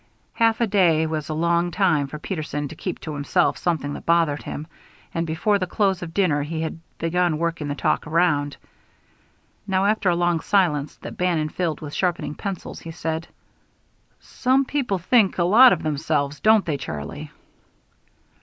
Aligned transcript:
Half 0.33 0.59
a 0.61 0.65
day 0.65 1.05
was 1.05 1.29
a 1.29 1.35
long 1.35 1.69
time 1.69 2.07
for 2.07 2.17
Peterson 2.17 2.67
to 2.69 2.75
keep 2.75 2.97
to 3.01 3.13
himself 3.13 3.55
something 3.59 3.93
that 3.93 4.03
bothered 4.03 4.41
him, 4.41 4.65
and 5.13 5.27
before 5.27 5.59
the 5.59 5.67
close 5.67 6.01
of 6.01 6.11
dinner 6.11 6.41
he 6.41 6.61
had 6.61 6.79
begun 6.97 7.37
working 7.37 7.67
the 7.67 7.75
talk 7.75 8.07
around. 8.07 8.57
Now, 9.67 9.85
after 9.85 10.09
a 10.09 10.15
long 10.15 10.39
silence, 10.39 10.95
that 11.03 11.17
Bannon 11.17 11.49
filled 11.49 11.81
with 11.81 11.93
sharpening 11.93 12.33
pencils, 12.33 12.79
he 12.79 12.89
said: 12.89 13.27
"Some 14.19 14.65
people 14.65 14.97
think 14.97 15.37
a 15.37 15.43
lot 15.43 15.71
of 15.71 15.83
themselves, 15.83 16.39
don't 16.39 16.65
they, 16.65 16.77
Charlie?" 16.77 17.29